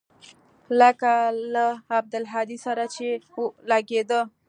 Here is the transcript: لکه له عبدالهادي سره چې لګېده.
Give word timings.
لکه 0.79 1.11
له 1.53 1.65
عبدالهادي 1.97 2.57
سره 2.65 2.83
چې 2.95 3.05
لګېده. 3.71 4.21